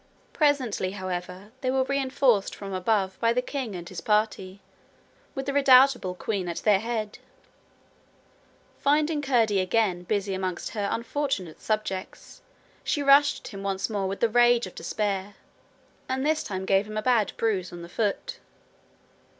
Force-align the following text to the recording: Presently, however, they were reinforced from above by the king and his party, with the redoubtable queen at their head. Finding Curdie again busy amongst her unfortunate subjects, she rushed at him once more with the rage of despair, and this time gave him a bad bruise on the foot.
Presently, 0.33 0.93
however, 0.93 1.51
they 1.61 1.69
were 1.69 1.83
reinforced 1.83 2.55
from 2.55 2.73
above 2.73 3.19
by 3.19 3.33
the 3.33 3.41
king 3.43 3.75
and 3.75 3.87
his 3.87 4.01
party, 4.01 4.59
with 5.35 5.45
the 5.45 5.53
redoubtable 5.53 6.15
queen 6.15 6.47
at 6.47 6.57
their 6.57 6.79
head. 6.79 7.19
Finding 8.79 9.21
Curdie 9.21 9.59
again 9.59 10.01
busy 10.01 10.33
amongst 10.33 10.71
her 10.71 10.89
unfortunate 10.91 11.61
subjects, 11.61 12.41
she 12.83 13.03
rushed 13.03 13.41
at 13.49 13.53
him 13.53 13.61
once 13.61 13.91
more 13.91 14.07
with 14.07 14.21
the 14.21 14.29
rage 14.29 14.65
of 14.65 14.73
despair, 14.73 15.35
and 16.09 16.25
this 16.25 16.41
time 16.41 16.65
gave 16.65 16.87
him 16.87 16.97
a 16.97 17.03
bad 17.03 17.33
bruise 17.37 17.71
on 17.71 17.83
the 17.83 17.87
foot. 17.87 18.39